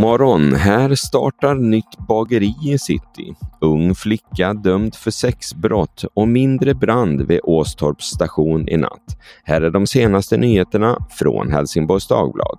morgon! 0.00 0.52
Här 0.52 0.94
startar 0.94 1.54
nytt 1.54 1.98
bageri 2.08 2.54
i 2.62 2.78
city. 2.78 3.34
Ung 3.60 3.94
flicka 3.94 4.54
dömd 4.54 4.94
för 4.94 5.10
sexbrott 5.10 6.04
och 6.14 6.28
mindre 6.28 6.74
brand 6.74 7.22
vid 7.22 7.40
Åstorps 7.42 8.04
station 8.04 8.68
i 8.68 8.76
natt. 8.76 9.18
Här 9.44 9.60
är 9.60 9.70
de 9.70 9.86
senaste 9.86 10.36
nyheterna 10.36 11.06
från 11.10 11.52
Helsingborgs 11.52 12.08
Dagblad. 12.08 12.58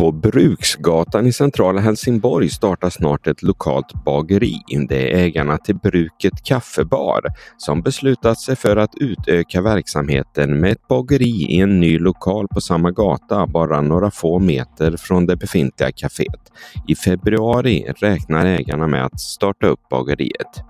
På 0.00 0.12
Bruksgatan 0.12 1.26
i 1.26 1.32
centrala 1.32 1.80
Helsingborg 1.80 2.48
startar 2.48 2.90
snart 2.90 3.26
ett 3.26 3.42
lokalt 3.42 4.04
bageri. 4.04 4.54
Det 4.88 5.12
är 5.12 5.18
ägarna 5.18 5.58
till 5.58 5.76
Bruket 5.76 6.32
kaffebar 6.44 7.20
som 7.56 7.82
beslutat 7.82 8.40
sig 8.40 8.56
för 8.56 8.76
att 8.76 8.90
utöka 9.00 9.62
verksamheten 9.62 10.60
med 10.60 10.72
ett 10.72 10.88
bageri 10.88 11.46
i 11.48 11.60
en 11.60 11.80
ny 11.80 11.98
lokal 11.98 12.48
på 12.48 12.60
samma 12.60 12.90
gata, 12.90 13.46
bara 13.46 13.80
några 13.80 14.10
få 14.10 14.38
meter 14.38 14.96
från 14.96 15.26
det 15.26 15.36
befintliga 15.36 15.90
kaféet. 15.90 16.52
I 16.88 16.94
februari 16.94 17.92
räknar 17.96 18.46
ägarna 18.46 18.86
med 18.86 19.04
att 19.04 19.20
starta 19.20 19.66
upp 19.66 19.88
bageriet. 19.90 20.69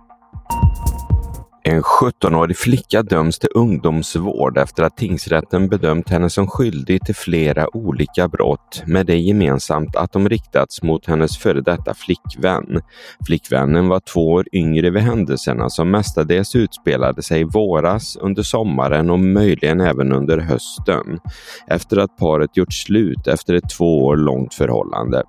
En 1.70 1.82
17-årig 1.82 2.56
flicka 2.56 3.02
döms 3.02 3.38
till 3.38 3.48
ungdomsvård 3.54 4.58
efter 4.58 4.82
att 4.82 4.96
tingsrätten 4.96 5.68
bedömt 5.68 6.08
henne 6.08 6.30
som 6.30 6.46
skyldig 6.46 7.02
till 7.04 7.14
flera 7.14 7.76
olika 7.76 8.28
brott 8.28 8.82
med 8.86 9.06
det 9.06 9.16
gemensamt 9.16 9.96
att 9.96 10.12
de 10.12 10.28
riktats 10.28 10.82
mot 10.82 11.06
hennes 11.06 11.38
före 11.38 11.60
detta 11.60 11.94
flickvän. 11.94 12.80
Flickvännen 13.26 13.88
var 13.88 14.00
två 14.00 14.28
år 14.32 14.46
yngre 14.52 14.90
vid 14.90 15.02
händelserna 15.02 15.70
som 15.70 15.90
mestadels 15.90 16.56
utspelade 16.56 17.22
sig 17.22 17.40
i 17.40 17.44
våras, 17.44 18.16
under 18.16 18.42
sommaren 18.42 19.10
och 19.10 19.20
möjligen 19.20 19.80
även 19.80 20.12
under 20.12 20.38
hösten. 20.38 21.18
Efter 21.66 21.96
att 21.96 22.16
paret 22.16 22.56
gjort 22.56 22.72
slut 22.72 23.26
efter 23.26 23.54
ett 23.54 23.70
två 23.78 24.04
år 24.04 24.16
långt 24.16 24.54
förhållande. 24.54 25.22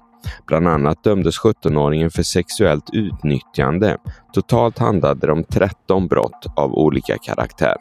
Bland 0.48 0.68
annat 0.68 1.04
dömdes 1.04 1.40
17-åringen 1.40 2.10
för 2.10 2.24
sexuellt 2.24 2.90
utnyttjande. 2.94 3.98
Totalt 4.34 4.80
handlade 4.80 5.28
det 5.28 5.34
om 5.34 5.44
13 5.44 6.08
brott 6.08 6.46
av 6.56 6.74
olika 6.74 7.18
karaktär. 7.18 7.76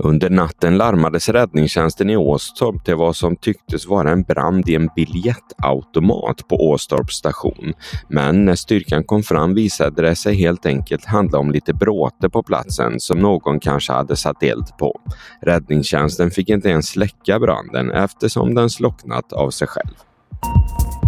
Under 0.00 0.30
natten 0.30 0.76
larmades 0.76 1.28
räddningstjänsten 1.28 2.10
i 2.10 2.16
Åstorp 2.16 2.84
till 2.84 2.94
vad 2.94 3.16
som 3.16 3.36
tycktes 3.36 3.86
vara 3.86 4.10
en 4.10 4.22
brand 4.22 4.68
i 4.68 4.74
en 4.74 4.88
biljettautomat 4.96 6.48
på 6.48 6.56
Åstorps 6.70 7.16
station. 7.16 7.72
Men 8.08 8.44
när 8.44 8.54
styrkan 8.54 9.04
kom 9.04 9.22
fram 9.22 9.54
visade 9.54 10.02
det 10.02 10.16
sig 10.16 10.34
helt 10.34 10.66
enkelt 10.66 11.04
handla 11.04 11.38
om 11.38 11.50
lite 11.50 11.74
bråte 11.74 12.30
på 12.30 12.42
platsen 12.42 13.00
som 13.00 13.18
någon 13.18 13.60
kanske 13.60 13.92
hade 13.92 14.16
satt 14.16 14.42
eld 14.42 14.66
på. 14.78 15.00
Räddningstjänsten 15.42 16.30
fick 16.30 16.48
inte 16.48 16.68
ens 16.68 16.88
släcka 16.88 17.38
branden 17.38 17.90
eftersom 17.90 18.54
den 18.54 18.70
slocknat 18.70 19.32
av 19.32 19.50
sig 19.50 19.68
själv. 19.68 20.07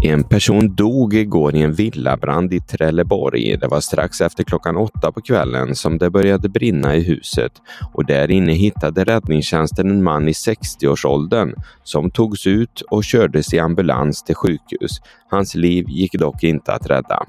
En 0.02 0.24
person 0.24 0.74
dog 0.74 1.14
igår 1.14 1.56
i 1.56 1.62
en 1.62 1.72
villabrand 1.72 2.52
i 2.52 2.60
Trelleborg. 2.60 3.56
Det 3.60 3.66
var 3.66 3.80
strax 3.80 4.20
efter 4.20 4.44
klockan 4.44 4.76
åtta 4.76 5.12
på 5.12 5.20
kvällen 5.20 5.74
som 5.74 5.98
det 5.98 6.10
började 6.10 6.48
brinna 6.48 6.96
i 6.96 7.04
huset 7.04 7.52
och 7.94 8.06
där 8.06 8.30
inne 8.30 8.52
hittade 8.52 9.04
räddningstjänsten 9.04 9.90
en 9.90 10.02
man 10.02 10.28
i 10.28 10.32
60-årsåldern 10.32 11.54
som 11.82 12.10
togs 12.10 12.46
ut 12.46 12.80
och 12.90 13.04
kördes 13.04 13.54
i 13.54 13.58
ambulans 13.58 14.22
till 14.22 14.34
sjukhus. 14.34 15.00
Hans 15.30 15.54
liv 15.54 15.84
gick 15.88 16.12
dock 16.12 16.42
inte 16.42 16.72
att 16.72 16.90
rädda. 16.90 17.26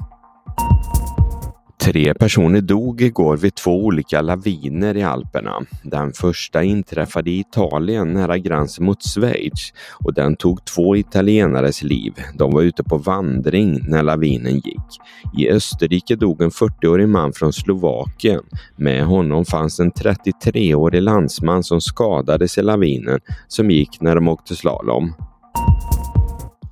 Tre 1.84 2.14
personer 2.14 2.62
dog 2.62 3.02
igår 3.02 3.38
vid 3.38 3.56
två 3.56 3.86
olika 3.86 4.22
laviner 4.22 4.98
i 4.98 5.04
Alperna. 5.04 5.60
Den 5.84 6.14
första 6.14 6.64
inträffade 6.64 7.32
i 7.32 7.40
Italien 7.40 8.14
nära 8.14 8.38
gränsen 8.38 8.86
mot 8.86 9.04
Schweiz 9.04 9.74
och 10.06 10.14
den 10.14 10.36
tog 10.36 10.66
två 10.66 10.96
italienares 10.96 11.84
liv. 11.84 12.14
De 12.34 12.52
var 12.52 12.62
ute 12.62 12.84
på 12.84 12.98
vandring 12.98 13.80
när 13.88 14.04
lavinen 14.04 14.56
gick. 14.56 15.00
I 15.38 15.50
Österrike 15.50 16.16
dog 16.16 16.42
en 16.42 16.50
40-årig 16.50 17.10
man 17.10 17.34
från 17.34 17.54
Slovakien. 17.54 18.44
Med 18.76 19.06
honom 19.06 19.46
fanns 19.46 19.80
en 19.80 19.92
33-årig 19.92 21.02
landsman 21.02 21.64
som 21.64 21.82
skadades 21.82 22.58
i 22.58 22.62
lavinen 22.62 23.20
som 23.48 23.72
gick 23.72 24.02
när 24.02 24.16
de 24.16 24.28
åkte 24.28 24.56
slalom. 24.56 25.14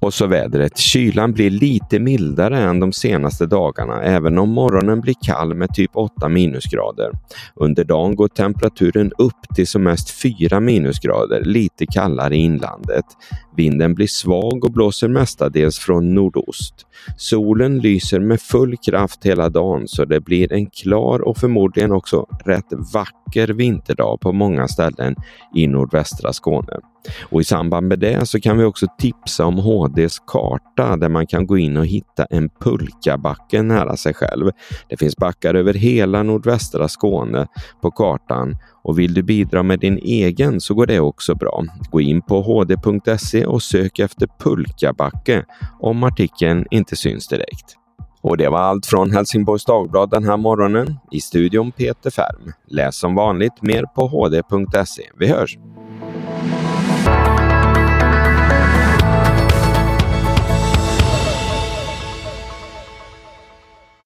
Och 0.02 0.14
så 0.14 0.28
vädret. 0.28 0.78
Kylan 0.78 1.34
blir 1.34 1.50
lite 1.50 2.00
mildare 2.00 2.60
än 2.60 2.80
de 2.80 2.94
senaste 2.94 3.46
dagarna, 3.46 4.04
även 4.04 4.38
om 4.38 4.50
morgonen 4.50 5.02
blir 5.02 5.16
kall 5.26 5.54
med 5.54 5.74
typ 5.74 5.92
8 5.94 6.30
minusgrader. 6.30 7.12
Under 7.56 7.84
dagen 7.84 8.16
går 8.16 8.28
temperaturen 8.28 9.12
upp 9.18 9.56
till 9.56 9.68
som 9.68 9.84
mest 9.84 10.12
4 10.12 10.60
minusgrader, 10.60 11.44
lite 11.44 11.86
kallare 11.86 12.36
i 12.36 12.40
inlandet. 12.40 13.06
Vinden 13.58 13.96
blir 13.96 14.08
svag 14.08 14.66
och 14.66 14.72
blåser 14.72 15.08
mestadels 15.08 15.80
från 15.80 16.16
nordost. 16.16 16.86
Solen 17.18 17.80
lyser 17.80 18.20
med 18.20 18.42
full 18.42 18.78
kraft 18.78 19.26
hela 19.26 19.50
dagen 19.50 19.88
så 19.88 20.06
det 20.06 20.20
blir 20.20 20.54
en 20.54 20.66
klar 20.66 21.20
och 21.20 21.38
förmodligen 21.38 21.92
också 21.92 22.26
rätt 22.46 22.74
vacker 22.94 23.48
vinterdag 23.48 24.20
på 24.22 24.32
många 24.32 24.68
ställen 24.68 25.16
i 25.56 25.68
nordvästra 25.68 26.34
Skåne. 26.34 26.74
Och 27.30 27.42
I 27.42 27.44
samband 27.44 27.88
med 27.88 28.00
det 28.00 28.26
så 28.26 28.40
kan 28.40 28.58
vi 28.58 28.64
också 28.64 28.86
tipsa 28.98 29.46
om 29.46 29.58
HDs 29.58 30.20
karta 30.28 30.98
där 30.98 31.10
man 31.10 31.28
kan 31.28 31.48
gå 31.48 31.58
in 31.58 31.78
och 31.78 31.86
hitta 31.86 32.26
en 32.26 32.50
pulkabacke 32.50 33.62
nära 33.62 33.98
sig 33.98 34.14
själv. 34.14 34.52
Det 34.90 34.98
finns 34.98 35.16
backar 35.16 35.56
över 35.56 35.74
hela 35.74 36.24
nordvästra 36.24 36.88
Skåne 36.88 37.48
på 37.82 37.92
kartan 37.92 38.58
och 38.84 39.00
vill 39.00 39.14
du 39.14 39.24
bidra 39.24 39.64
med 39.64 39.80
din 39.80 39.98
egen 39.98 40.62
så 40.62 40.74
går 40.74 40.86
det 40.86 41.00
också 41.00 41.36
bra. 41.36 41.64
Gå 41.92 42.02
in 42.02 42.22
på 42.22 42.42
hd.se 42.42 43.46
och 43.46 43.64
sök 43.64 44.00
efter 44.00 44.28
pulkabacke 44.40 45.46
om 45.80 46.04
artikeln 46.04 46.66
inte 46.72 46.96
syns 46.96 47.28
direkt. 47.28 47.76
Och 48.22 48.38
det 48.38 48.50
var 48.50 48.60
allt 48.60 48.86
från 48.86 49.12
Helsingborgs 49.12 49.66
Dagblad 49.66 50.10
den 50.10 50.24
här 50.24 50.38
morgonen. 50.38 51.00
I 51.12 51.22
studion 51.22 51.72
Peter 51.72 52.10
Färm. 52.10 52.54
Läs 52.68 53.00
som 53.00 53.16
vanligt 53.16 53.62
mer 53.62 53.84
på 53.84 54.08
hd.se. 54.08 55.04
Vi 55.18 55.28
hörs! 55.28 55.58